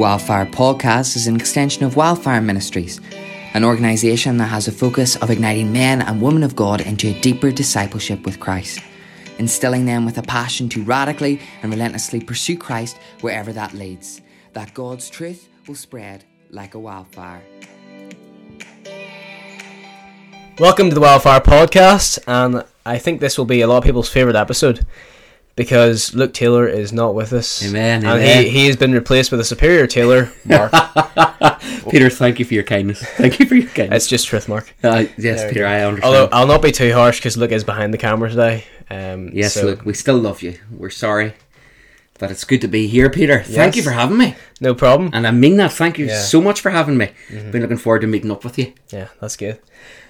[0.00, 3.02] Wildfire Podcast is an extension of Wildfire Ministries,
[3.52, 7.20] an organisation that has a focus of igniting men and women of God into a
[7.20, 8.80] deeper discipleship with Christ,
[9.36, 14.22] instilling them with a passion to radically and relentlessly pursue Christ wherever that leads,
[14.54, 17.42] that God's truth will spread like a wildfire.
[20.58, 24.08] Welcome to the Wildfire Podcast, and I think this will be a lot of people's
[24.08, 24.86] favourite episode
[25.60, 27.62] because Luke Taylor is not with us.
[27.62, 28.44] Amen, And amen.
[28.44, 30.72] he, he has been replaced with a superior Taylor, Mark.
[31.90, 33.02] Peter, thank you for your kindness.
[33.02, 34.04] Thank you for your kindness.
[34.04, 34.74] it's just truth, Mark.
[34.82, 36.04] Uh, yes, Peter, I understand.
[36.14, 38.64] Although I'll not be too harsh because Luke is behind the camera today.
[38.88, 40.58] Um, yes, so look, we still love you.
[40.70, 41.34] We're sorry,
[42.18, 43.42] but it's good to be here, Peter.
[43.42, 43.76] Thank Yes.
[43.76, 45.10] you for having me, no problem.
[45.12, 45.72] and I mean that.
[45.72, 46.20] Thank you Yeah.
[46.22, 47.10] so much for having me.
[47.28, 48.72] Been looking forward to meeting up with you.
[48.90, 49.58] Yeah, that's good.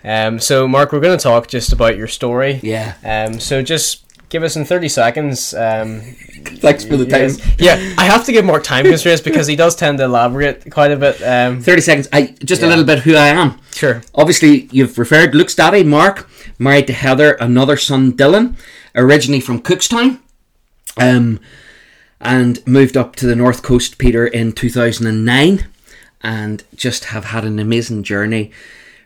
[0.04, 2.60] Um, so Mark, we're going to talk just about your story.
[2.62, 5.52] Yeah, Um, so just give us in thirty seconds.
[5.52, 6.00] Um,
[6.62, 7.28] thanks for the time.
[7.28, 7.58] yes.
[7.58, 10.90] Yeah, I have to give more time constraints because he does tend to elaborate quite
[10.92, 11.20] a bit.
[11.22, 12.08] Um, Thirty seconds.
[12.12, 13.60] I just a little bit who I am.
[13.72, 14.02] sure.
[14.14, 18.56] Obviously, you've referred Luke's daddy, Mark, married to Heather, another son, Dylan,
[18.94, 20.20] originally from Cookstown,
[20.96, 21.38] um,
[22.20, 25.66] and moved up to the North Coast, Peter, in 2009,
[26.22, 28.50] and just have had an amazing journey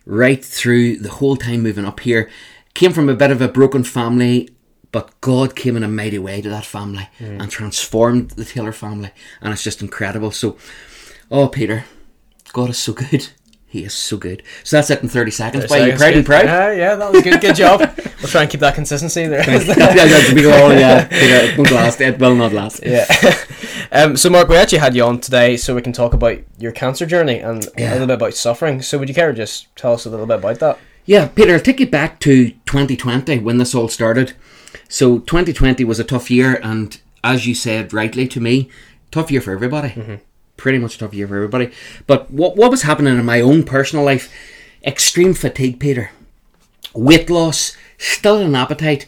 [0.06, 2.28] right through the whole time moving up here.
[2.74, 4.50] Came from a bit of a broken family,
[4.94, 9.10] but God came in a mighty way to that family and transformed the Taylor family,
[9.40, 10.30] and it's just incredible.
[10.30, 10.56] So,
[11.32, 11.84] oh, Peter,
[12.52, 13.30] God is so good.
[13.66, 14.44] He is so good.
[14.62, 15.68] So that's it in 30 seconds.
[15.68, 16.14] Why, you proud?
[16.14, 16.26] Good.
[16.26, 16.44] proud?
[16.44, 17.40] Yeah, yeah, that was good.
[17.40, 17.80] Good job.
[17.80, 19.40] we'll try and keep that consistency there.
[19.50, 21.08] yeah, yeah, all, yeah.
[21.10, 22.00] It won't last.
[22.00, 22.80] It will not last.
[22.86, 23.04] yeah.
[23.90, 26.70] um, so, Mark, we actually had you on today so we can talk about your
[26.70, 28.80] cancer journey and a little bit about suffering.
[28.80, 30.78] So, would you care to just tell us a little bit about that?
[31.04, 34.34] Yeah, Peter, I'll take you back to 2020 when this all started.
[34.88, 38.70] So 2020 was a tough year, and as you said rightly to me,
[39.10, 39.88] tough year for everybody.
[39.88, 40.14] Mm-hmm.
[40.56, 41.72] Pretty much tough year for everybody.
[42.06, 44.32] But what what was happening in my own personal life?
[44.84, 46.10] Extreme fatigue, Peter.
[46.94, 49.06] Weight loss, still an appetite,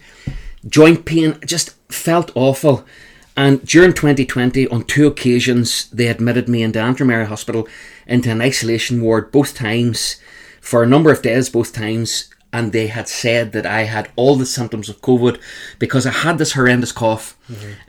[0.68, 2.84] joint pain, just felt awful.
[3.36, 7.68] And during 2020, on two occasions, they admitted me into Antrim Area Hospital
[8.06, 10.16] into an isolation ward both times
[10.60, 12.30] for a number of days, both times.
[12.56, 15.38] And they had said that I had all the symptoms of COVID
[15.78, 17.36] because I had this horrendous cough.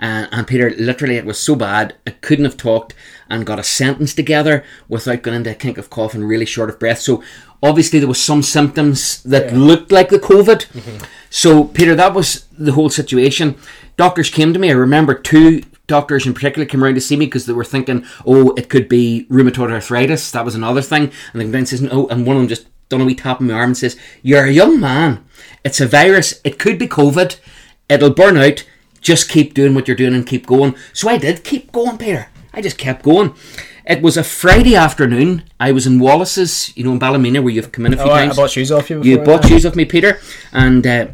[0.06, 2.94] Uh, and Peter, literally, it was so bad, I couldn't have talked
[3.30, 6.70] and got a sentence together without going into a kink of cough and really short
[6.70, 7.00] of breath.
[7.00, 7.24] So
[7.64, 10.66] obviously, there was some symptoms that looked like the COVID.
[11.30, 13.56] So, Peter, that was the whole situation.
[13.96, 14.70] Doctors came to me.
[14.70, 18.06] I remember two doctors in particular came around to see me because they were thinking,
[18.26, 20.32] oh, it could be rheumatoid arthritis.
[20.32, 21.12] That was another thing.
[21.34, 22.08] And down says, no.
[22.10, 24.46] And one of them just done a wee tap on my arm and says, you're
[24.46, 25.26] a young man.
[25.64, 26.40] It's a virus.
[26.44, 27.40] It could be COVID.
[27.90, 28.66] It'll burn out.
[29.02, 30.76] Just keep doing what you're doing and keep going.
[30.94, 32.28] So I did keep going, Peter.
[32.54, 33.34] I just kept going.
[33.86, 35.44] It was a Friday afternoon.
[35.60, 38.10] I was in Wallace's, you know, in Ballymena, where you've come in a few Oh,
[38.10, 39.02] I, I bought shoes off you.
[39.02, 40.20] You bought shoes off me, Peter,
[40.52, 41.08] and uh,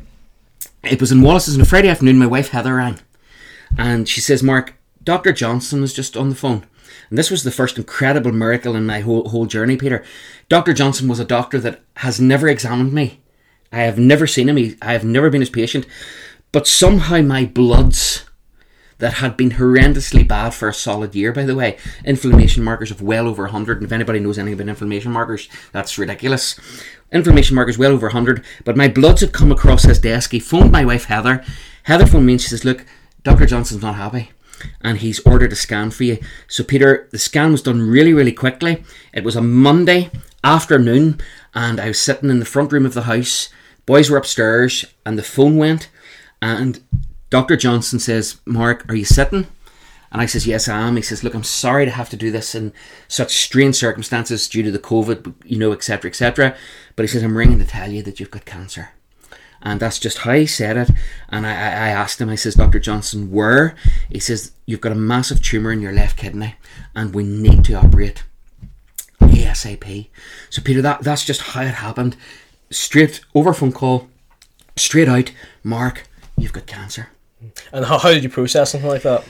[0.84, 2.18] it was in Wallace's on a Friday afternoon.
[2.18, 3.00] My wife Heather rang,
[3.78, 4.74] and she says, "Mark,
[5.04, 6.66] Doctor Johnson is just on the phone."
[7.10, 10.04] And this was the first incredible miracle in my whole whole journey, Peter.
[10.50, 13.22] Doctor Johnson was a doctor that has never examined me.
[13.72, 14.58] I have never seen him.
[14.58, 15.86] He, I have never been his patient,
[16.52, 18.26] but somehow my bloods
[19.00, 21.78] that had been horrendously bad for a solid year, by the way.
[22.06, 23.78] Inflammation markers of well over 100.
[23.78, 26.60] And if anybody knows anything about inflammation markers, that's ridiculous.
[27.12, 28.46] Inflammation markers well over 100.
[28.64, 30.32] But my bloods had come across his desk.
[30.32, 31.44] He phoned my wife, Heather.
[31.84, 32.86] Heather phoned me and she says, Look,
[33.24, 33.46] Dr.
[33.46, 34.32] Johnson's not happy.
[34.82, 36.20] And he's ordered a scan for you.
[36.48, 38.84] So, Peter, the scan was done really, really quickly.
[39.14, 40.12] It was a Monday
[40.44, 41.20] afternoon,
[41.54, 43.50] and I was sitting in the front room of the house.
[43.86, 45.90] Boys were upstairs, and the phone went.
[46.42, 46.82] And
[47.30, 47.56] Dr.
[47.56, 49.48] Johnson says, Mark, are you sitting?
[50.12, 50.96] And I says, Yes, I am.
[50.96, 52.72] He says, Look, I'm sorry to have to do this in
[53.08, 56.56] such strange circumstances due to the COVID, you know, etc., etc.
[56.96, 58.92] But he says, I'm ringing to tell you that you've got cancer.
[59.64, 60.92] And that's just how he said it.
[61.30, 62.80] And I, I asked him, I says, Dr.
[62.80, 63.76] Johnson, where?
[64.10, 66.56] He says, You've got a massive tumour in your left kidney
[66.96, 68.24] and we need to operate.
[69.22, 70.08] ASAP.
[70.50, 72.16] So, Peter, that, that's just how it happened.
[72.70, 74.10] Straight over phone call,
[74.76, 75.32] straight out,
[75.64, 76.08] Mark,
[76.38, 77.10] you've got cancer.
[77.72, 79.24] And how, how did you process something like that?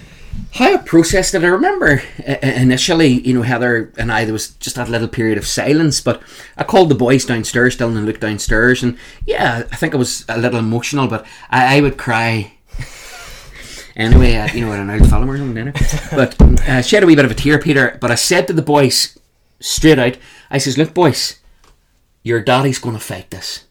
[0.54, 4.50] How I processed it, I remember uh, initially, you know, Heather and I, there was
[4.56, 6.22] just that little period of silence, but
[6.58, 10.26] I called the boys downstairs, Dylan and Luke downstairs, and yeah, I think I was
[10.30, 12.54] a little emotional, but I, I would cry.
[13.96, 15.72] Anyway, uh, you know, at an old film or something?
[16.16, 18.54] But uh, she had a wee bit of a tear, Peter, but I said to
[18.54, 19.20] the boys
[19.60, 20.18] straight out,
[20.50, 21.40] I says, look, boys,
[22.24, 23.66] your daddy's going to fight this.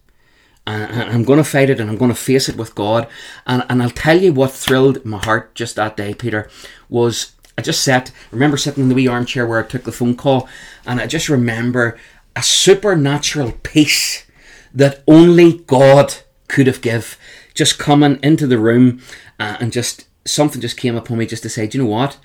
[0.66, 3.08] And I'm going to fight it and I'm going to face it with God.
[3.46, 6.48] And, and I'll tell you what thrilled my heart just that day, Peter,
[6.88, 8.10] was I just sat.
[8.10, 10.48] I remember sitting in the wee armchair where I took the phone call,
[10.86, 11.98] and I just remember
[12.36, 14.24] a supernatural peace
[14.72, 16.14] that only God
[16.48, 17.18] could have give.
[17.54, 19.02] Just coming into the room,
[19.38, 22.16] uh, and just something just came upon me just to say, do you know what?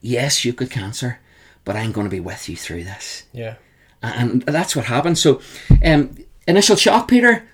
[0.00, 1.18] Yes, you could cancer,
[1.64, 3.54] but I'm going to be with you through this Yeah.
[4.02, 5.18] and that's what happened.
[5.18, 5.40] So,
[5.84, 7.48] um, initial shock, Peter,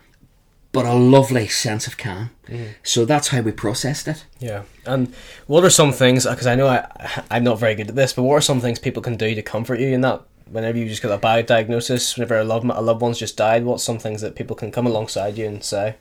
[0.75, 2.31] but a lovely sense of calm.
[2.49, 2.75] Mm.
[2.83, 4.27] So that's how we processed it.
[4.41, 4.65] Yeah.
[4.85, 5.15] And
[5.47, 6.27] what are some things?
[6.27, 8.79] Because I know I I'm not very good at this, but what are some things
[8.81, 10.23] people can do to comfort you in that?
[10.51, 13.65] Whenever you just got a bad diagnosis, whenever a loved a loved one's just died,
[13.65, 15.95] what's some things that people can come alongside you and say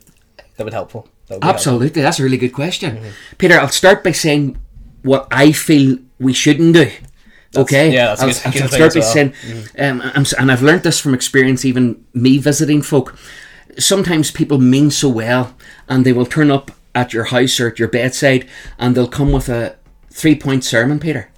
[0.58, 1.08] that would helpful?
[1.28, 3.10] That would Absolutely, that's a really good question, mm-hmm.
[3.38, 3.60] Peter.
[3.60, 4.60] I'll start by saying
[5.04, 6.92] what I feel we shouldn't do.
[7.56, 9.14] okay, yeah, that's I'll, good- I'll good thing start by well.
[9.14, 9.90] saying, mm.
[9.90, 13.16] um, I'm, and I've learned this from experience, even me visiting folk.
[13.80, 15.56] Sometimes people mean so well,
[15.88, 18.48] and they will turn up at your house or at your bedside,
[18.78, 19.76] and they'll come with a
[20.12, 21.30] three-point sermon, Peter.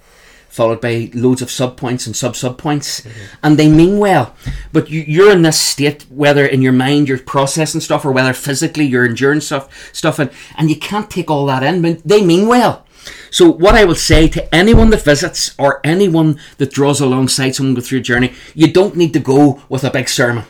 [0.48, 3.36] Followed by loads of sub points and sub sub points, mm-hmm.
[3.42, 4.34] and they mean well,
[4.72, 8.32] but you, you're in this state, whether in your mind you're processing stuff or whether
[8.32, 11.82] physically you're enduring stuff, stuff, and, and you can't take all that in.
[11.82, 12.86] But they mean well.
[13.30, 17.74] So what I will say to anyone that visits or anyone that draws alongside someone
[17.74, 20.44] go through a journey, you don't need to go with a big sermon.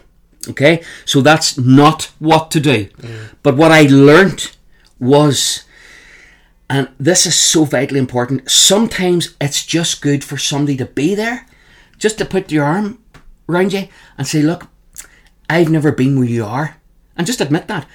[0.48, 0.82] Okay?
[1.04, 2.86] So that's not what to do.
[2.86, 3.30] Mm.
[3.42, 4.56] But what I learnt
[4.98, 5.64] was
[6.68, 8.50] and this is so vitally important.
[8.50, 11.46] Sometimes it's just good for somebody to be there,
[11.98, 12.98] just to put your arm
[13.48, 13.88] around you
[14.18, 14.66] and say, Look,
[15.48, 16.76] I've never been where you are.
[17.16, 17.86] And just admit that.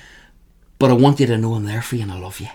[0.80, 2.48] But I want you to know I'm there for you and I love you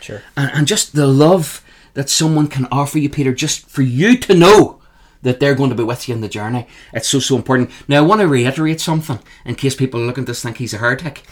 [0.00, 0.22] Sure.
[0.36, 1.64] and, and just the love
[1.94, 4.79] that someone can offer you, Peter, just for you to know
[5.22, 6.66] that they're going to be with you in the journey.
[6.92, 7.70] It's so, so important.
[7.88, 10.78] Now, I want to reiterate something in case people look at this think he's a
[10.78, 11.22] heretic.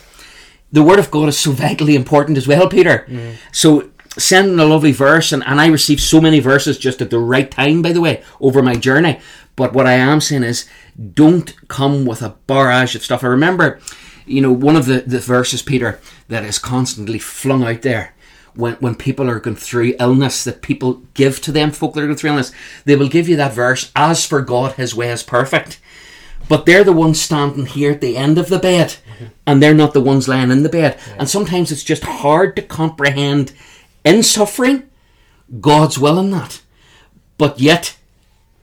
[0.70, 3.06] The Word of God is so vitally important as well, Peter.
[3.08, 3.36] Mm.
[3.52, 7.18] So, sending a lovely verse, and, and I received so many verses just at the
[7.18, 9.20] right time, by the way, over my journey.
[9.56, 10.68] But what I am saying is,
[11.14, 13.24] don't come with a barrage of stuff.
[13.24, 13.80] I remember,
[14.26, 18.14] you know, one of the, the verses, Peter, that is constantly flung out there
[18.58, 22.06] when, when people are going through illness that people give to them folk that are
[22.06, 22.50] going through illness
[22.84, 25.80] they will give you that verse as for god his way is perfect.
[26.48, 29.26] But they're the ones standing here at the end of the bed mm-hmm.
[29.46, 30.98] and they're not the ones lying in the bed.
[31.18, 33.52] And sometimes it's just hard to comprehend
[34.04, 34.88] in suffering
[35.60, 36.60] god's will in that.
[37.36, 37.96] But yet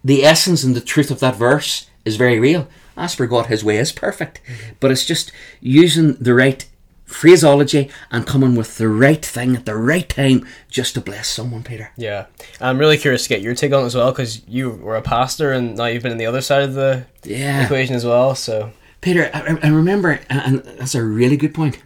[0.04, 2.68] the essence and the truth of that verse is very real.
[2.98, 4.42] As for god his way is perfect.
[4.44, 4.74] Mm-hmm.
[4.82, 5.32] But it's just
[5.62, 6.66] using the right
[7.06, 11.64] phraseology and coming with the right thing at the right time just to bless someone
[11.64, 12.26] peter Yeah,
[12.60, 15.02] I'm really curious to get your take on it as well because you were a
[15.02, 18.36] pastor and now you've been on the other side of the yeah equation as well.
[18.36, 18.72] So
[19.06, 21.78] Peter, I, I remember, and that's a really good point.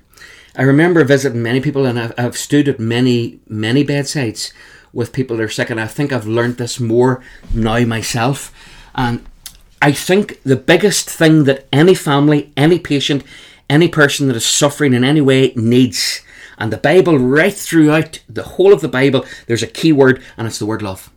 [0.56, 4.54] I remember visiting many people, and I've, I've stood at many, many bedsides
[4.94, 7.22] with people that are sick, and I think I've learnt this more
[7.54, 8.54] now myself.
[8.96, 9.26] And
[9.82, 13.24] I think the biggest thing that any family, any patient,
[13.70, 16.22] any person that is suffering in any way needs,
[16.58, 20.48] and the Bible, right throughout the whole of the Bible, there's a key word, and
[20.48, 21.10] it's the word love.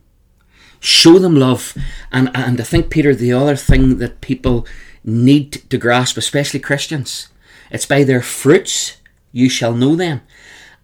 [0.81, 1.77] Show them love.
[2.11, 4.67] And and I think Peter the other thing that people
[5.05, 7.29] need to grasp especially Christians
[7.73, 8.99] it's by their fruits
[9.33, 10.21] you shall know them.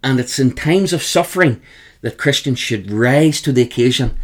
[0.03, 1.61] And it's in times of suffering
[2.01, 4.19] that Christians should rise to the occasion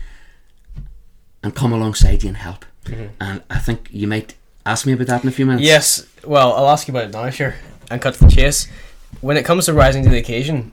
[1.43, 2.65] and come alongside you and help.
[2.87, 3.07] Mm-hmm.
[3.21, 4.35] And I think you might
[4.65, 5.67] ask me about that in a few minutes.
[5.67, 7.55] Yes, well, I'll ask you about it now, sure,
[7.91, 8.69] and cut to the chase.
[9.21, 10.73] When it comes to rising to the occasion,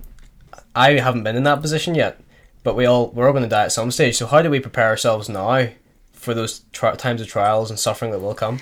[0.76, 2.20] I haven't been in that position yet,
[2.64, 4.18] but we all we're all going to die at some stage.
[4.18, 5.70] So how do we prepare ourselves now
[6.14, 8.60] for those tri- times of trials and suffering that will come?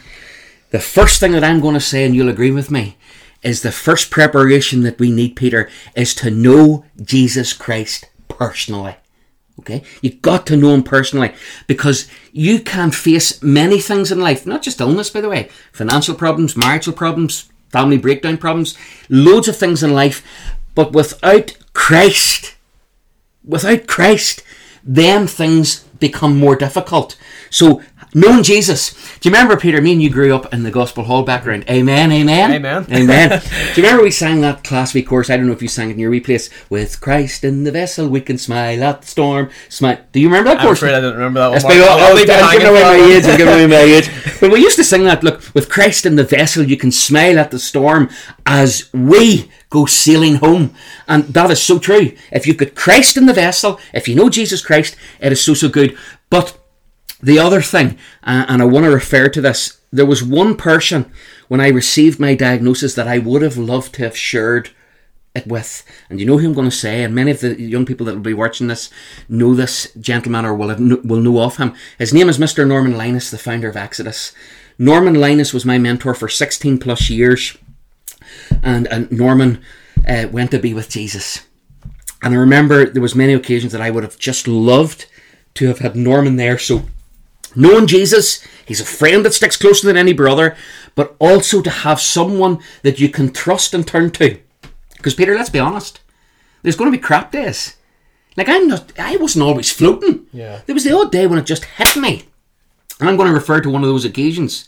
[0.72, 2.98] The first thing that I'm going to say, and you'll agree with me,
[3.42, 8.96] is the first preparation that we need, Peter, is to know Jesus Christ personally.
[9.60, 9.84] Okay?
[10.02, 11.34] You've got to know him personally
[11.68, 16.16] because you can face many things in life, not just illness, by the way, financial
[16.16, 18.78] problems, marital problems, family breakdown problems,
[19.10, 20.26] loads of things in life,
[20.76, 22.56] but without Christ,
[23.44, 24.44] without Christ,
[24.84, 27.18] them things become more difficult.
[27.50, 27.82] So,
[28.14, 31.24] knowing Jesus, do you remember, Peter, me and you grew up in the Gospel Hall
[31.24, 31.66] background?
[31.70, 32.52] Amen, amen.
[32.52, 32.86] Amen.
[32.92, 33.30] Amen.
[33.76, 35.30] do you remember we sang that class week course?
[35.30, 36.50] I don't know if you sang it in your wee place.
[36.70, 39.50] With Christ in the vessel, we can smile at the storm.
[39.70, 40.00] Smile.
[40.12, 40.80] Do you remember that I'm course?
[40.80, 41.54] afraid I don't remember that one.
[41.54, 41.76] That's Mark.
[41.78, 43.26] I'll- I'll oh, I'm giving away my age.
[43.26, 44.10] I'm giving away my age.
[44.40, 45.24] But we used to sing that.
[45.24, 48.10] Look, with Christ in the vessel, you can smile at the storm
[48.46, 50.74] as we go sailing home,
[51.08, 52.14] and that is so true.
[52.32, 55.54] If you've got Christ in the vessel, if you know Jesus Christ, it is so
[55.54, 55.98] so good.
[56.30, 56.59] But
[57.22, 61.12] the other thing, uh, and I want to refer to this, there was one person
[61.48, 64.70] when I received my diagnosis that I would have loved to have shared
[65.36, 65.84] it with.
[66.10, 68.16] And you know who I'm going to say, and many of the young people that
[68.16, 68.90] will be watching this
[69.28, 71.74] know this gentleman or will, have, will know of him.
[71.98, 72.68] His name is Mr.
[72.68, 74.34] Norman Linus, the founder of Exodus.
[74.78, 77.58] Norman Linus was my mentor for 16 plus years,
[78.64, 79.62] and, and Norman
[80.08, 81.46] uh, went to be with Jesus.
[82.22, 85.06] And I remember there was many occasions that I would have just loved
[85.56, 86.58] to have had Norman there.
[86.58, 86.86] So
[87.56, 90.56] knowing Jesus, he's a friend that sticks closer than any brother,
[90.96, 94.40] but also to have someone that you can trust and turn to.
[94.98, 96.02] Because Peter, let's be honest,
[96.62, 97.76] there's going to be crap days.
[98.36, 100.28] Like I'm not, I wasn't always floating.
[100.32, 100.62] Yeah.
[100.66, 102.24] There was the odd day when it just hit me.
[103.00, 104.68] And I'm going to refer to one of those occasions.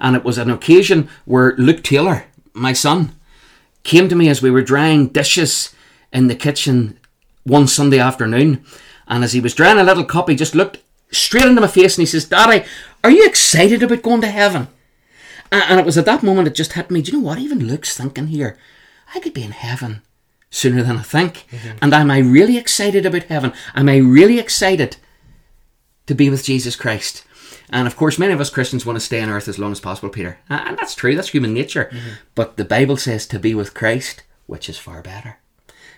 [0.00, 3.14] And it was an occasion where Luke Taylor, my son,
[3.82, 5.74] came to me as we were drying dishes
[6.12, 6.98] in the kitchen
[7.44, 8.64] one Sunday afternoon.
[9.06, 10.78] And as he was drying a little cup, he just looked
[11.10, 12.64] straight into my face and he says, Daddy,
[13.02, 14.68] are you excited about going to heaven?
[15.50, 17.38] And it was at that moment it just hit me, do you know what?
[17.38, 18.58] Even Luke's thinking here,
[19.14, 20.02] I could be in heaven
[20.50, 21.46] sooner than I think.
[21.50, 21.78] Mm-hmm.
[21.82, 23.52] And am I really excited about heaven?
[23.74, 24.96] Am I really excited
[26.06, 27.24] to be with Jesus Christ?
[27.70, 29.80] And of course, many of us Christians want to stay on earth as long as
[29.80, 30.38] possible, Peter.
[30.48, 31.90] And that's true, that's human nature.
[31.92, 32.08] Mm-hmm.
[32.34, 35.38] But the Bible says to be with Christ, which is far better.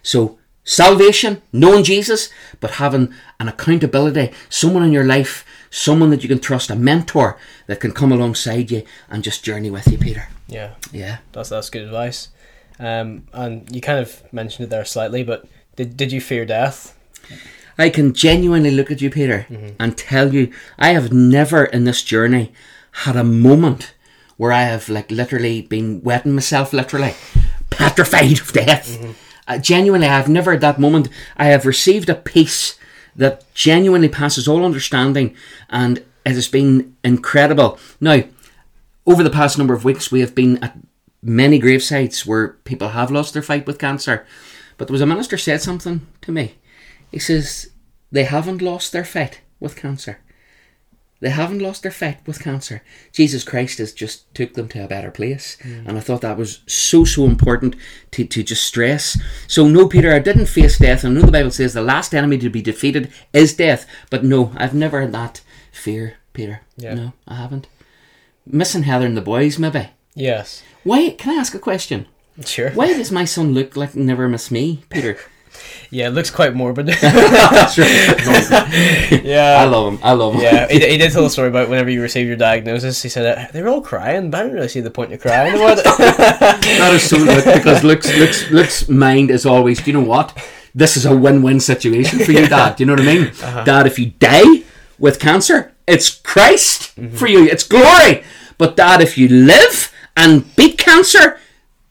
[0.03, 0.40] So,
[0.71, 6.39] salvation, knowing Jesus, but having an accountability, someone in your life, someone that you can
[6.39, 7.37] trust, a mentor
[7.67, 10.29] that can come alongside you and just journey with you, Peter.
[10.47, 10.75] Yeah.
[10.93, 11.19] Yeah.
[11.33, 12.29] That's that's good advice.
[12.79, 16.97] Um, and you kind of mentioned it there slightly, but did, did you fear death?
[17.77, 19.75] I can genuinely look at you, Peter, mm-hmm.
[19.81, 22.53] and tell you I have never in this journey
[22.93, 23.95] had a moment
[24.37, 27.15] where I have like literally been wetting myself, literally
[27.71, 28.97] petrified of death.
[28.97, 29.13] Mm-hmm.
[29.59, 31.09] Genuinely, I have never at that moment.
[31.37, 32.79] I have received a peace
[33.17, 35.35] that genuinely passes all understanding,
[35.69, 37.79] and it has been incredible.
[38.01, 38.23] Now,
[39.07, 40.77] over the past number of weeks, we have been at
[41.23, 44.27] many gravesites where people have lost their fight with cancer.
[44.77, 46.55] But there was a minister said something to me.
[47.11, 47.71] He says
[48.11, 50.21] they haven't lost their fight with cancer.
[51.21, 52.83] They haven't lost their fight with cancer.
[53.13, 55.59] Jesus Christ has just took them to a better place.
[55.63, 55.89] Mm.
[55.89, 57.77] And I thought that was so, so important
[58.13, 59.21] to, to just stress.
[59.47, 61.05] So, no, Peter, I didn't face death.
[61.05, 63.87] I know the Bible says the last enemy to be defeated is death.
[64.09, 66.63] But no, I've never had that fear, Peter.
[66.77, 66.95] Yeah.
[66.95, 67.69] No, I haven't.
[68.47, 69.91] Missing Heather and the boys, maybe.
[70.15, 70.63] Yes.
[70.85, 71.11] Why?
[71.11, 72.07] Can I ask a question?
[72.47, 72.71] Sure.
[72.71, 75.19] Why does my son look like never miss me, Peter?
[75.91, 76.89] Yeah, it looks quite morbid.
[79.31, 80.01] Yeah, I love him.
[80.03, 80.41] I love him.
[80.41, 83.03] Yeah, he, he did tell a story about whenever you received your diagnosis.
[83.03, 85.55] He said they were all crying, but I didn't really see the point of crying
[85.55, 85.85] about it.
[85.85, 90.37] that is so good because Luke's, Luke's, Luke's mind is always, do you know what?
[90.75, 92.77] This is a win-win situation for you, Dad.
[92.77, 93.65] Do you know what I mean, uh-huh.
[93.65, 93.87] Dad?
[93.87, 94.63] If you die
[94.99, 97.17] with cancer, it's Christ mm-hmm.
[97.17, 97.47] for you.
[97.47, 98.23] It's glory.
[98.59, 101.39] But Dad, if you live and beat cancer,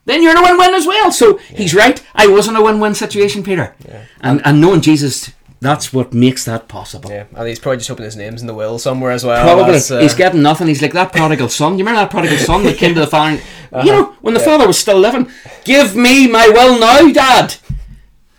[0.10, 1.12] then you're in a win-win as well.
[1.12, 1.58] So yeah.
[1.58, 2.04] he's right.
[2.16, 3.76] I was in a win-win situation, Peter.
[3.88, 4.06] Yeah.
[4.22, 7.10] And and knowing Jesus, that's what makes that possible.
[7.10, 9.44] Yeah, and he's probably just hoping his name's in the will somewhere as well.
[9.44, 9.76] Probably.
[9.76, 10.02] Uh...
[10.02, 10.68] He's getting nothing.
[10.68, 11.74] He's like that prodigal son.
[11.74, 13.42] You remember that prodigal son that came to the father?
[13.72, 13.84] Uh-huh.
[13.86, 14.46] You know, when the yeah.
[14.46, 15.30] father was still living,
[15.66, 17.56] give me my will now, Dad.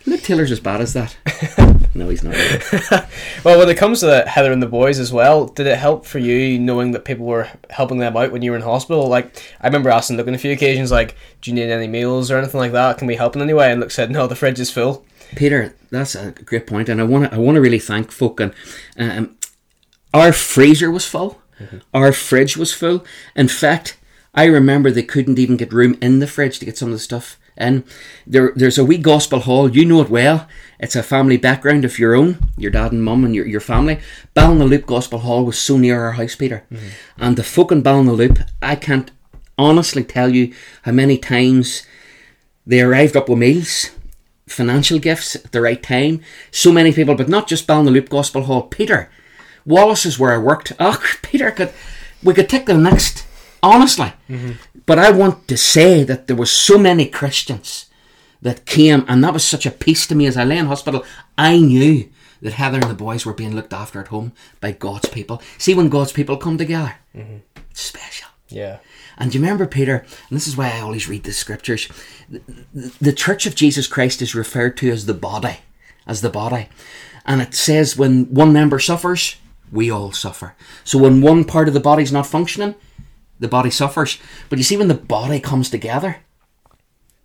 [0.05, 1.15] Luke Taylor's as bad as that.
[2.01, 2.33] no, he's not.
[3.43, 6.17] well, when it comes to Heather and the boys as well, did it help for
[6.17, 9.07] you knowing that people were helping them out when you were in hospital?
[9.07, 12.31] Like, I remember asking Luke on a few occasions, like, "Do you need any meals
[12.31, 12.97] or anything like that?
[12.97, 15.05] Can we help in any way?" And Luke said, "No, the fridge is full."
[15.35, 18.39] Peter, that's a great point, and I want to I want to really thank folk.
[18.39, 18.53] And
[18.97, 19.37] um,
[20.11, 21.77] our freezer was full, mm-hmm.
[21.93, 23.05] our fridge was full.
[23.35, 23.97] In fact,
[24.33, 26.99] I remember they couldn't even get room in the fridge to get some of the
[26.99, 27.83] stuff in.
[28.27, 29.69] There, there's a wee gospel hall.
[29.69, 30.47] You know it well.
[30.79, 33.99] It's a family background of your own, your dad and mum and your, your family.
[34.35, 36.63] Ballinaloop Gospel Hall was so near our house, Peter.
[36.71, 36.87] Mm-hmm.
[37.19, 39.11] And the folk in Ballinaloop, I can't
[39.59, 41.85] honestly tell you how many times
[42.65, 43.91] they arrived up with meals,
[44.47, 46.21] financial gifts at the right time.
[46.49, 48.63] So many people, but not just Ballinaloop Gospel Hall.
[48.63, 49.11] Peter,
[49.65, 50.73] Wallace is where I worked.
[50.79, 51.73] Oh, Peter, could
[52.23, 53.25] we could take the next,
[53.61, 54.13] honestly.
[54.29, 54.51] Mm-hmm.
[54.91, 57.85] But I want to say that there were so many Christians
[58.41, 61.05] that came, and that was such a peace to me as I lay in hospital.
[61.37, 62.09] I knew
[62.41, 65.41] that Heather and the boys were being looked after at home by God's people.
[65.57, 67.37] See, when God's people come together, mm-hmm.
[67.69, 68.27] it's special.
[68.49, 68.79] Yeah.
[69.17, 71.87] And you remember, Peter, and this is why I always read the scriptures,
[72.29, 72.41] the,
[72.73, 75.59] the, the Church of Jesus Christ is referred to as the body,
[76.05, 76.67] as the body.
[77.25, 79.37] And it says when one member suffers,
[79.71, 80.53] we all suffer.
[80.83, 82.75] So when one part of the body's not functioning,
[83.41, 84.17] the body suffers.
[84.49, 86.17] But you see, when the body comes together,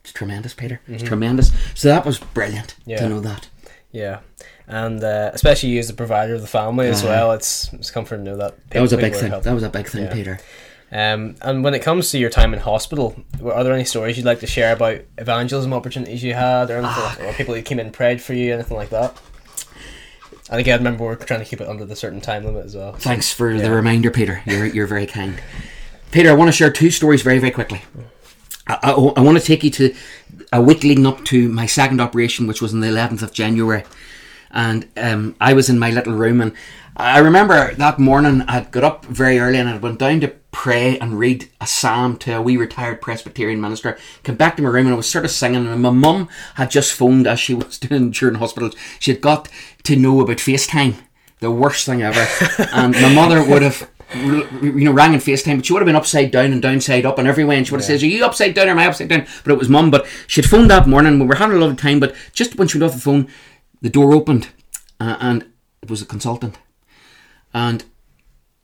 [0.03, 0.81] it's tremendous, Peter.
[0.89, 1.07] It's mm-hmm.
[1.07, 1.53] tremendous.
[1.75, 2.99] So that was brilliant yeah.
[2.99, 3.49] to know that.
[3.93, 4.21] Yeah,
[4.67, 7.33] and uh, especially you as the provider of the family as uh, well.
[7.33, 8.57] It's it's comforting to know that.
[8.57, 9.31] People, that was a big thing.
[9.31, 10.13] That was a big thing, yeah.
[10.13, 10.39] Peter.
[10.93, 14.17] Um, and when it comes to your time in hospital, were- are there any stories
[14.17, 17.81] you'd like to share about evangelism opportunities you had, or, anything, or people who came
[17.81, 19.19] in and prayed for you, anything like that?
[20.49, 22.93] And again, remember we're trying to keep it under the certain time limit as well.
[22.93, 24.43] Thanks for the reminder, Peter.
[24.47, 25.41] You're, you're very kind.
[26.17, 27.83] Peter, I want to share two stories very, very quickly.
[28.67, 29.95] I, I, I want to take you to
[30.51, 33.85] a week leading up to my second operation, which was on the 11th of January.
[34.51, 36.55] And um, I was in my little room, and
[36.97, 40.99] I remember that morning I'd got up very early and I went down to pray
[41.01, 43.99] and read a psalm to a wee retired Presbyterian minister.
[44.23, 46.71] Came back to my room and I was sort of singing, and my mum had
[46.71, 48.71] just phoned as she was doing during hospital.
[49.01, 49.51] She had got
[49.83, 50.95] to know about FaceTime,
[51.41, 52.27] the worst thing ever.
[52.73, 55.97] and my mother would have you know, rang in FaceTime, but she would have been
[55.97, 58.25] upside down and downside up and every way, and she would have said, Are you
[58.25, 59.27] upside down or am I upside down?
[59.45, 59.91] But it was mum.
[59.91, 62.79] But she'd phoned that morning, we were having a lovely time, but just when she
[62.79, 63.29] went off the phone,
[63.83, 64.49] the door opened
[65.01, 65.51] uh, and
[65.83, 66.59] it was a consultant.
[67.53, 67.85] And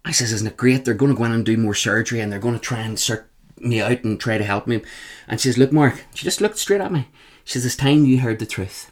[0.05, 0.85] I says, Isn't it great?
[0.85, 2.99] They're going to go in and do more surgery and they're going to try and
[2.99, 4.83] sort me out and try to help me.
[5.29, 7.09] And she says, Look, Mark, she just looked straight at me.
[7.45, 8.91] She says, It's time you heard the truth.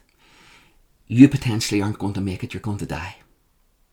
[1.07, 3.17] You potentially aren't going to make it, you're going to die.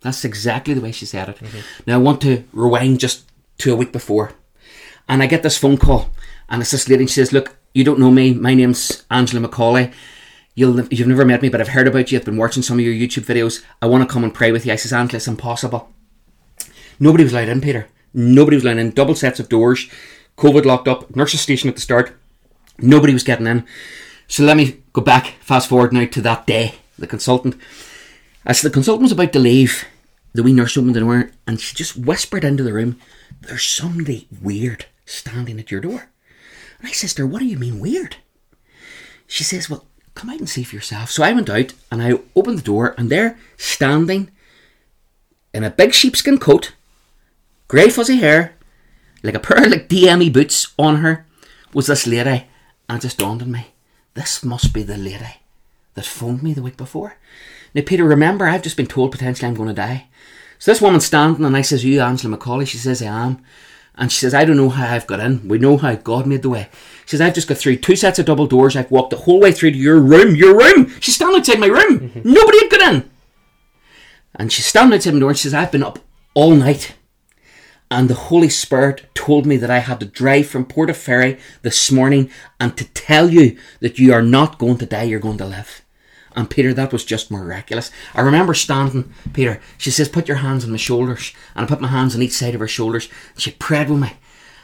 [0.01, 1.37] That's exactly the way she said it.
[1.37, 1.59] Mm-hmm.
[1.87, 3.25] Now I want to rewind just
[3.59, 4.33] to a week before,
[5.07, 6.11] and I get this phone call,
[6.49, 7.03] and it's this lady.
[7.03, 8.33] And she says, "Look, you don't know me.
[8.33, 9.91] My name's Angela McCauley.
[10.55, 12.19] You'll you've never met me, but I've heard about you.
[12.19, 13.63] I've been watching some of your YouTube videos.
[13.81, 15.91] I want to come and pray with you." I says, "Angela, it's impossible.
[16.99, 17.87] Nobody was allowed in, Peter.
[18.13, 18.91] Nobody was allowed in.
[18.91, 19.89] Double sets of doors.
[20.37, 21.15] COVID locked up.
[21.15, 22.15] Nurses station at the start.
[22.79, 23.65] Nobody was getting in.
[24.27, 26.75] So let me go back, fast forward now to that day.
[26.99, 27.55] The consultant,
[28.47, 29.83] as the consultant was about to leave,
[30.33, 32.97] the wee nurse opened the door and she just whispered into the room,
[33.41, 36.09] There's somebody weird standing at your door.
[36.79, 38.15] And I says to her, What do you mean weird?
[39.27, 39.85] She says, Well,
[40.15, 41.11] come out and see for yourself.
[41.11, 44.31] So I went out and I opened the door and there, standing
[45.53, 46.71] in a big sheepskin coat,
[47.67, 48.55] grey fuzzy hair,
[49.23, 51.25] like a pair of like DME boots on her,
[51.73, 52.45] was this lady.
[52.87, 53.67] And it just dawned on me,
[54.13, 55.41] this must be the lady
[55.95, 57.17] that phoned me the week before.
[57.77, 60.07] Now, Peter, remember, I've just been told potentially I'm going to die.
[60.57, 63.37] So this woman's standing, and I says, "Are you Angela Macaulay?" She says, "I am."
[63.93, 65.47] And she says, "I don't know how I've got in.
[65.47, 66.69] We know how God made the way."
[67.05, 68.75] She says, "I've just got through two sets of double doors.
[68.75, 70.35] I've walked the whole way through to your room.
[70.35, 70.91] Your room.
[70.99, 71.99] She's standing outside my room.
[71.99, 72.33] Mm-hmm.
[72.33, 73.09] Nobody had got in."
[74.33, 75.99] And she's standing outside my door, and she says, "I've been up
[76.33, 76.95] all night."
[77.91, 82.31] And the Holy Spirit told me that I had to drive from Portaferry this morning
[82.59, 85.83] and to tell you that you are not going to die, you're going to live.
[86.38, 87.89] And Peter, that was just miraculous.
[88.13, 91.34] I remember standing, Peter, she says, put your hands on my shoulders.
[91.56, 93.10] And I put my hands on each side of her shoulders.
[93.34, 94.13] And she prayed with me.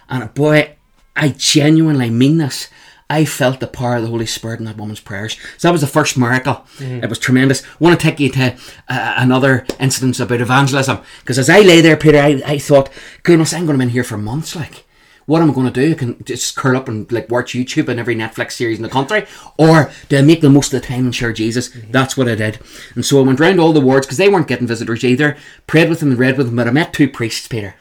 [0.08, 0.76] And boy,
[1.16, 2.70] I genuinely mean this.
[3.10, 5.38] I felt the power of the Holy Spirit in that woman's prayers.
[5.58, 6.64] So that was the first miracle.
[7.04, 7.64] It was tremendous.
[7.64, 8.56] I want to take you to
[8.88, 11.00] uh, another incident about evangelism.
[11.22, 12.90] Because as I lay there, Peter, I, I thought,
[13.24, 14.56] goodness, I'm going to be in here for months.
[14.56, 14.83] Like,
[15.26, 15.92] what am I going to do?
[15.92, 18.90] I can just curl up and like watch YouTube and every Netflix series in the
[18.90, 19.26] country,
[19.58, 21.70] or do I make the most of the time and share Jesus?
[21.70, 21.92] Mm-hmm.
[21.92, 22.60] That's what I did.
[22.96, 25.38] And so I went round all the wards because they weren't getting visitors either.
[25.68, 27.76] Prayed with them and read with them, but I met two priests, Peter.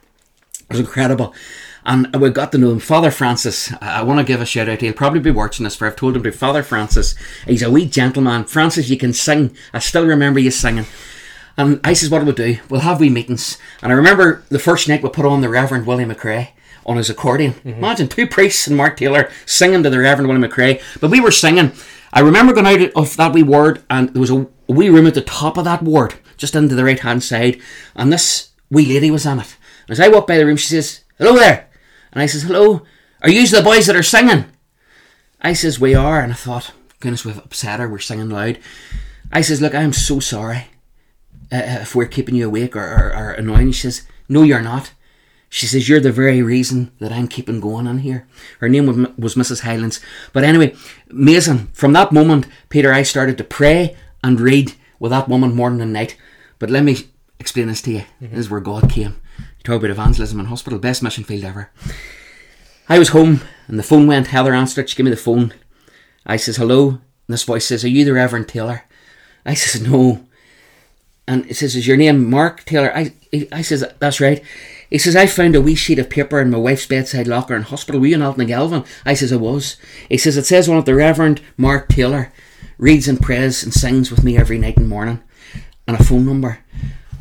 [0.61, 1.35] It was incredible.
[1.85, 2.79] And we got to know him.
[2.79, 4.81] Father Francis, I I want to give a shout out.
[4.81, 6.31] He'll probably be watching this, for I've told him to.
[6.31, 8.45] Father Francis, he's a wee gentleman.
[8.45, 9.57] Francis, you can sing.
[9.75, 10.87] I still remember you singing.
[11.57, 12.59] And I says, what do we do?
[12.69, 13.59] We'll have wee meetings.
[13.83, 16.49] And I remember the first night we put on the Reverend William McCrea
[16.85, 17.55] on his accordion.
[17.65, 20.83] Imagine two priests and Mark Taylor singing to the Reverend William McCrea.
[21.01, 21.73] But we were singing.
[22.13, 25.15] I remember going out of that wee ward, and there was a, wee room at
[25.15, 27.61] the top of that ward, just into the right hand side.
[27.95, 29.57] And this wee lady was in it.
[29.87, 31.69] And as I walked by the room, she says, Hello there.
[32.13, 32.83] And I says, Hello.
[33.23, 34.47] Are you the boys that are singing?
[35.41, 36.21] I says, We are.
[36.21, 37.89] And I thought, Goodness, we've upset her.
[37.89, 38.59] We're singing loud.
[39.33, 40.69] I says, Look, I'm so sorry
[41.51, 43.73] uh, if we're keeping you awake or, or, or annoying.
[43.73, 44.93] She says, No, you're not.
[45.55, 48.27] She says, You're the very reason that I'm keeping going on here.
[48.61, 48.87] Her name
[49.19, 49.61] was, Mrs.
[49.61, 50.01] Highlands.
[50.33, 50.75] But anyway,
[51.11, 51.67] amazing.
[51.75, 55.93] From that moment, Peter, I started to pray and read with that woman morning and
[55.93, 56.17] night.
[56.59, 56.97] But let me
[57.39, 57.99] explain this to you.
[57.99, 58.31] Mm-hmm.
[58.31, 59.21] This is where God came.
[59.39, 61.71] You talk about evangelism in hospital, best mission field ever.
[62.89, 64.29] I was home and the phone went.
[64.29, 64.89] Heather answered.
[64.89, 65.53] She gave me the phone.
[66.25, 66.89] I says, Hello.
[66.89, 68.85] And this voice says, Are you the Reverend Taylor?
[69.45, 70.27] I says, No.
[71.27, 72.95] And it says, Is your name Mark Taylor?
[72.95, 73.15] I,
[73.53, 74.43] I says, That's right.
[74.91, 77.63] He says, I found a wee sheet of paper in my wife's bedside locker in
[77.63, 78.01] hospital.
[78.01, 78.87] Were you in Altnagelvin?
[79.07, 79.77] I says, I was.
[80.09, 82.33] He says, It says on it, the Reverend Mark Taylor
[82.79, 85.23] reads and prays and sings with me every night and morning.
[85.87, 86.59] And a phone number.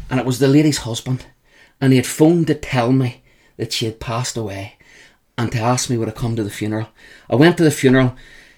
[0.09, 1.25] And it was the lady's husband.
[1.79, 3.23] And he had phoned to tell me
[3.57, 4.77] that she had passed away
[5.37, 6.89] and to ask me would I come to the funeral.
[7.29, 8.15] I went to the funeral.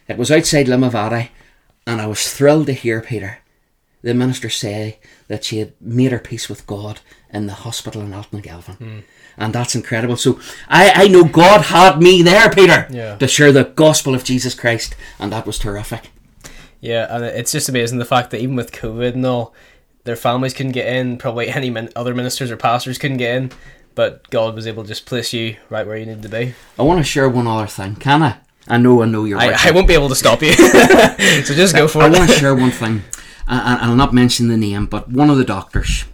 [0.07, 1.29] It was outside Limavady.
[1.85, 3.39] And I was thrilled to hear, Peter,
[4.03, 6.99] the minister say that she had made her peace with God
[7.31, 8.75] in the hospital in Altnagelvin.
[8.77, 8.99] Hmm.
[9.37, 10.15] And that's incredible.
[10.17, 10.39] So
[10.69, 13.15] I, I know God had me there, Peter, Yeah.
[13.17, 16.11] to share the gospel of Jesus Christ, and that was terrific.
[16.81, 19.53] Yeah, and it's just amazing the fact that even with COVID and all,
[20.03, 21.17] their families couldn't get in.
[21.17, 23.51] Probably any min- other ministers or pastors couldn't get in,
[23.95, 26.53] but God was able to just place you right where you needed to be.
[26.77, 27.95] I want to share one other thing.
[27.95, 28.35] Can I?
[28.67, 29.65] I know, I know you're I, right.
[29.65, 32.15] I won't be able to stop you, so just go for I it.
[32.15, 33.01] I want to share one thing,
[33.47, 36.05] and I'll not mention the name, but one of the doctors,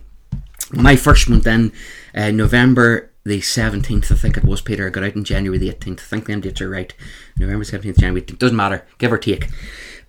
[0.78, 1.72] I first went in,
[2.16, 5.70] uh, November the 17th, I think it was, Peter, I got out in January the
[5.70, 6.94] 18th, I think them dates are right,
[7.38, 9.50] November 17th, January, it doesn't matter, give or take.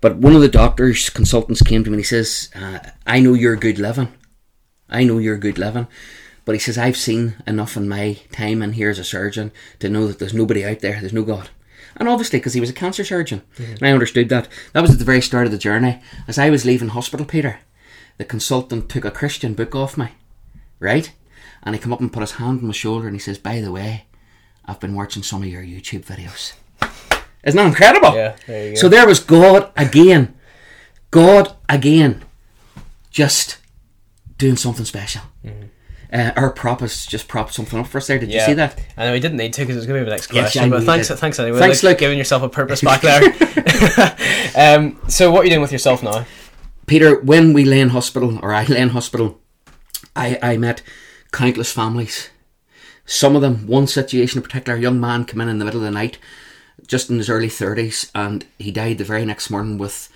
[0.00, 3.34] But one of the doctors, consultants came to me and he says, uh, I know
[3.34, 4.08] you're good living.
[4.88, 5.86] I know you're good living.
[6.44, 9.90] But he says, I've seen enough in my time in here as a surgeon to
[9.90, 11.50] know that there's nobody out there, there's no God.
[12.00, 13.42] And obviously, because he was a cancer surgeon.
[13.58, 14.48] And I understood that.
[14.72, 16.00] That was at the very start of the journey.
[16.26, 17.60] As I was leaving hospital, Peter,
[18.16, 20.08] the consultant took a Christian book off me,
[20.78, 21.12] right?
[21.62, 23.60] And he come up and put his hand on my shoulder and he says, By
[23.60, 24.06] the way,
[24.64, 26.54] I've been watching some of your YouTube videos.
[27.44, 28.14] Isn't that incredible?
[28.14, 28.80] Yeah, there you go.
[28.80, 30.34] So there was God again.
[31.10, 32.24] God again.
[33.10, 33.58] Just
[34.38, 35.22] doing something special.
[35.44, 35.66] Mm-hmm.
[36.12, 38.18] Uh, our prop has just propped something up for us there.
[38.18, 38.80] Did you see that?
[38.96, 40.68] I know we didn't need to because it was going to be the next question.
[40.68, 41.18] Know but thanks, did.
[41.18, 41.58] thanks anyway.
[41.58, 41.98] Thanks, like, Luke.
[41.98, 43.22] giving yourself a purpose back there.
[44.56, 46.26] um, so what are you doing with yourself now?
[46.86, 49.40] Peter, when we lay in hospital, or I lay in hospital,
[50.16, 50.82] I, I met
[51.30, 52.30] countless families.
[53.06, 55.80] Some of them, one situation in particular, a young man came in in the middle
[55.80, 56.18] of the night,
[56.86, 60.08] just in his early 30s, and he died the very next morning with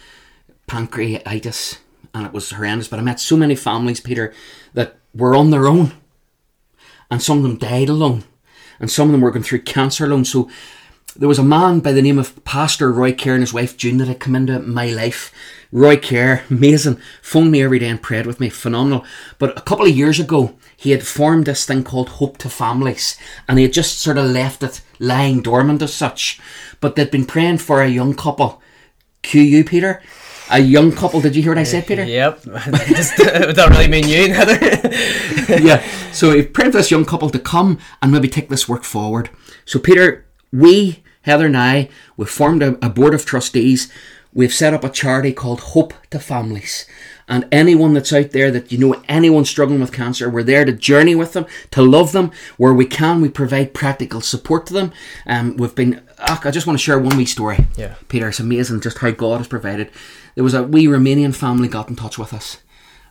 [0.67, 1.79] pancreatitis,
[2.13, 2.89] and it was horrendous.
[2.89, 4.35] But I met so many families, Peter,
[4.73, 5.93] that were on their own,
[7.11, 8.25] and some of them died alone,
[8.81, 10.25] and some of them were going through cancer alone.
[10.25, 10.51] So
[11.17, 13.99] there was a man by the name of Pastor Roy Kerr and his wife June
[13.99, 15.33] that had come into my life.
[15.71, 19.05] Roy Kerr, amazing, phoned me every day and prayed with me, phenomenal.
[19.39, 23.17] But a couple of years ago, he had formed this thing called Hope to Families,
[23.49, 26.41] and he had just sort of left it lying dormant as such.
[26.81, 28.61] But they'd been praying for a young couple.
[29.23, 30.03] QU, Peter?
[30.51, 32.05] A young couple, did you hear what I said, Peter?
[32.05, 32.43] Yep.
[32.45, 34.59] Just, would that really mean you, Heather?
[35.63, 35.83] yeah.
[36.13, 39.31] So he prayed for this young couple to come and maybe take this work forward.
[39.65, 43.91] So Peter, we, Heather and I, we've formed a, a board of trustees.
[44.35, 46.87] We've set up a charity called Hope to Families.
[47.27, 50.73] And anyone that's out there that you know anyone struggling with cancer, we're there to
[50.73, 52.33] journey with them, to love them.
[52.59, 54.93] Where we can, we provide practical support to them.
[55.27, 56.03] Um, we've been.
[56.19, 57.67] I just want to share one wee story.
[57.77, 57.95] Yeah.
[58.09, 59.91] Peter, it's amazing just how God has provided.
[60.35, 62.59] There was a wee Romanian family got in touch with us,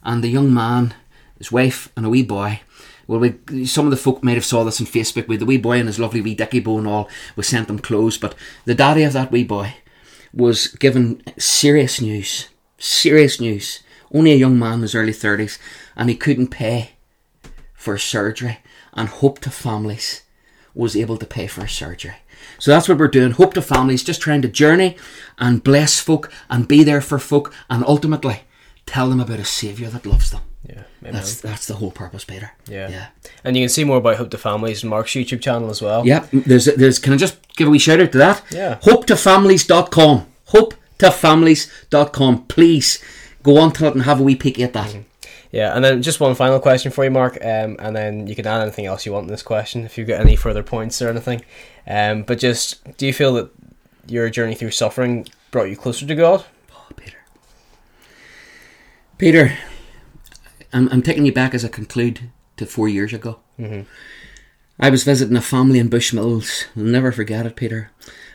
[0.03, 0.93] and the young man,
[1.37, 2.61] his wife, and a wee boy.
[3.07, 5.57] Well, we, some of the folk might have saw this on Facebook with the wee
[5.57, 7.09] boy and his lovely wee dicky bow and all.
[7.35, 9.75] We sent them clothes, but the daddy of that wee boy
[10.33, 12.49] was given serious news.
[12.77, 13.81] Serious news.
[14.13, 15.59] Only a young man in his early thirties,
[15.95, 16.91] and he couldn't pay
[17.73, 18.59] for surgery.
[18.93, 20.23] And Hope to Families
[20.75, 22.15] was able to pay for surgery.
[22.59, 23.31] So that's what we're doing.
[23.31, 24.97] Hope to Families, just trying to journey
[25.37, 28.41] and bless folk and be there for folk, and ultimately
[28.85, 30.41] tell them about a Saviour that loves them.
[30.67, 30.83] Yeah.
[31.01, 31.13] amen.
[31.13, 32.51] That's that's the whole purpose, Peter.
[32.67, 32.89] Yeah.
[32.89, 33.07] yeah.
[33.43, 36.05] And you can see more about Hope to Families on Mark's YouTube channel as well.
[36.05, 38.43] Yeah, there's there's can I just give a wee shout out to that?
[38.49, 38.79] Yeah.
[38.83, 40.25] Hopetofamilies.com.
[40.49, 42.45] Hopetofamilies.com.
[42.45, 43.03] Please
[43.41, 44.89] go on to it and have a wee peek at that.
[44.89, 45.01] Mm-hmm.
[45.53, 48.47] Yeah, and then just one final question for you, Mark, um, and then you can
[48.47, 51.09] add anything else you want in this question if you've got any further points or
[51.09, 51.45] anything.
[51.85, 53.51] Um, but just, do you feel that
[54.07, 56.43] your journey through suffering brought you closer to God?
[56.73, 57.17] Oh, Peter.
[59.19, 59.55] Peter,
[60.73, 63.39] I'm, I'm taking you back as I conclude to four years ago.
[63.59, 63.87] Mm-hmm.
[64.83, 66.65] I was visiting a family in Bushmills.
[66.75, 67.89] I'll never forget it, Peter.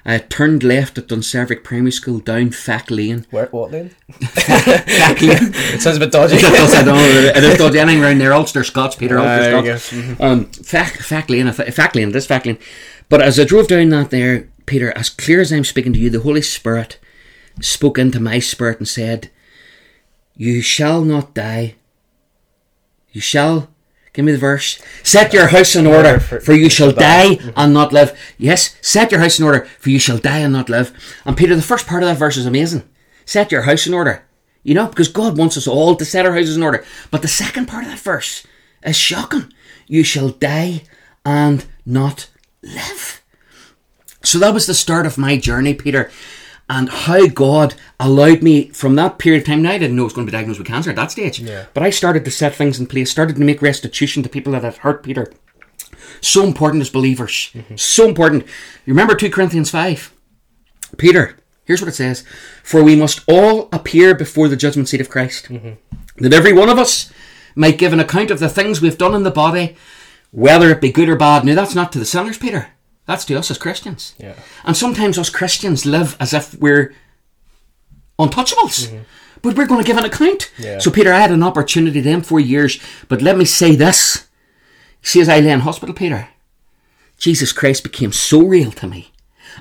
[0.07, 3.27] I had turned left at Dunseverick Primary School down Fack Lane.
[3.31, 3.91] Where, what lane?
[4.09, 5.53] Fack Lane.
[5.53, 6.37] It sounds a bit dodgy.
[6.37, 7.05] It does, I don't know.
[7.37, 8.33] It is dodgy anything around there.
[8.33, 9.19] Ulster Scots, Peter.
[9.19, 10.21] Ah, Ulster you Scots.
[10.23, 12.57] Um, Fack, Fack Lane, Fack Lane, this Fack Lane.
[13.11, 16.09] But as I drove down that there, Peter, as clear as I'm speaking to you,
[16.09, 16.99] the Holy Spirit
[17.61, 19.31] spoke into my spirit and said,
[20.35, 21.75] You shall not die.
[23.13, 23.69] You shall.
[24.18, 24.83] Give me the verse.
[25.04, 27.37] Set your house in order, for- you shall die.
[27.37, 28.18] die and not live.
[28.37, 30.90] Yes, set your house in order, for you shall die and not live.
[31.24, 32.83] And Peter, the first part of that verse is amazing.
[33.24, 34.24] Set your house in order.
[34.64, 36.85] You know, because God wants us all to set our houses in order.
[37.12, 38.44] But the second part of that verse
[38.83, 39.52] is shocking.
[39.87, 40.83] You shall die
[41.24, 42.28] and not
[42.61, 43.22] live.
[44.24, 46.11] So that was the start of my journey, Peter,
[46.68, 49.62] and how God allowed me from that period of time.
[49.62, 51.40] Now I didn't know I was going to be diagnosed with cancer at that stage,
[51.40, 51.66] Yeah.
[51.72, 54.64] but I started to set things in place, started to make restitution to people that
[54.64, 55.33] had hurt Peter.
[56.20, 57.76] So important as believers, mm-hmm.
[57.76, 58.44] so important.
[58.85, 60.12] You remember two Corinthians five,
[60.96, 61.37] Peter.
[61.64, 62.24] Here's what it says
[62.62, 65.72] For we must all appear before the judgment seat of Christ, mm-hmm.
[66.16, 67.12] that every one of us
[67.54, 69.76] might give an account of the things we've done in the body,
[70.31, 71.44] whether it be good or bad.
[71.44, 72.68] Now, that's not to the sinners, Peter.
[73.09, 74.14] That's to us as Christians.
[74.18, 74.35] Yeah.
[74.64, 76.94] And sometimes us Christians live as if we're
[78.18, 78.87] untouchables.
[78.87, 78.99] Mm-hmm.
[79.40, 80.53] But we're going to give an account.
[80.59, 80.79] Yeah.
[80.79, 82.79] So, Peter, I had an opportunity then for years.
[83.09, 84.29] But let me say this.
[85.01, 86.29] See, as I lay in hospital, Peter,
[87.16, 89.11] Jesus Christ became so real to me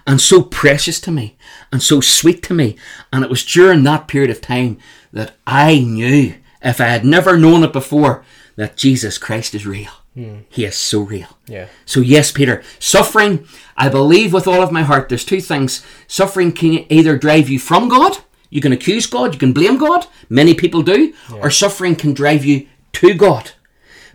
[0.06, 1.38] and so precious to me
[1.72, 2.76] and so sweet to me.
[3.14, 4.78] And it was during that period of time
[5.14, 8.26] that I knew, if I had never known it before,
[8.58, 9.92] that Jesus Christ is real.
[10.18, 10.40] Hmm.
[10.50, 11.28] He is so real.
[11.46, 11.68] Yeah.
[11.86, 15.86] So, yes, Peter, suffering, I believe with all of my heart, there's two things.
[16.08, 18.18] Suffering can either drive you from God,
[18.50, 22.44] you can accuse God, you can blame God, many people do, or suffering can drive
[22.44, 23.52] you to God.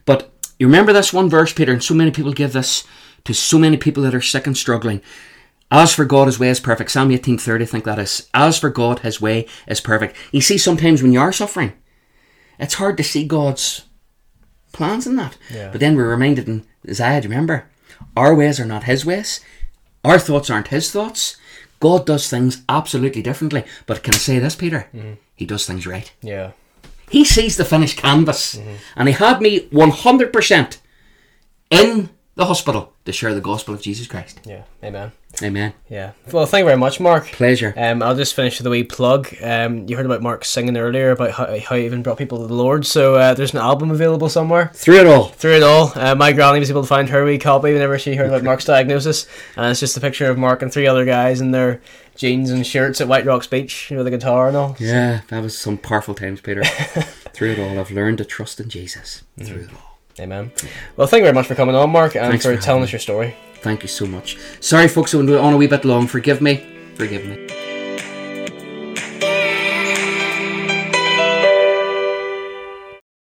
[0.04, 2.82] But you remember this one verse, Peter, and so many people give this
[3.24, 5.02] to so many people that are sick and struggling.
[5.70, 6.90] As for God, his way is perfect.
[6.90, 8.28] Psalm 18.30, I think that is.
[8.34, 10.16] As for God, his way is perfect.
[10.32, 11.74] You see, sometimes when you are suffering,
[12.58, 13.84] it's hard to see God's
[14.72, 15.36] plans in that.
[15.52, 15.70] Yeah.
[15.70, 17.68] But then we're reminded in Isaiah, do you remember?
[18.16, 19.40] Our ways are not his ways.
[20.04, 21.36] Our thoughts aren't his thoughts.
[21.80, 23.64] God does things absolutely differently.
[23.86, 24.88] But can I say this, Peter?
[24.94, 25.14] Mm-hmm.
[25.34, 26.12] He does things right.
[26.22, 26.52] Yeah.
[27.10, 28.54] He sees the finished canvas.
[28.54, 28.74] Mm-hmm.
[28.96, 30.78] And he had me 100%
[31.70, 34.40] in the hospital to share the gospel of Jesus Christ.
[34.44, 34.62] Yeah.
[34.82, 35.12] Amen.
[35.42, 35.72] Amen.
[35.88, 36.12] Yeah.
[36.30, 37.26] Well, thank you very much, Mark.
[37.26, 37.72] Pleasure.
[37.76, 39.34] Um, I'll just finish with a wee plug.
[39.42, 42.46] Um, you heard about Mark singing earlier about how, how he even brought people to
[42.46, 42.86] the Lord.
[42.86, 44.70] So uh, there's an album available somewhere.
[44.74, 45.28] Through it all.
[45.28, 48.14] Through it all, uh, my granny was able to find her wee copy whenever she
[48.14, 51.40] heard about Mark's diagnosis, and it's just a picture of Mark and three other guys
[51.40, 51.80] in their
[52.14, 54.76] jeans and shirts at White Rocks Beach, with a guitar and all.
[54.78, 56.62] Yeah, that was some powerful times, Peter.
[57.32, 59.22] Through it all, I've learned to trust in Jesus.
[59.42, 59.91] Through it all.
[60.20, 60.52] Amen.
[60.96, 62.92] Well, thank you very much for coming on, Mark, and Thanks for, for telling us
[62.92, 63.34] your story.
[63.62, 64.36] Thank you so much.
[64.60, 66.06] Sorry, folks, I went on a wee bit long.
[66.06, 66.66] Forgive me.
[66.96, 67.71] Forgive me.